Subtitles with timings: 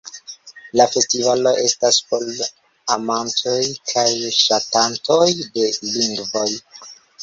[0.79, 2.25] La festivalo estas por
[2.97, 3.61] amantoj
[3.95, 4.09] kaj
[4.41, 6.51] ŝatantoj de lingvoj.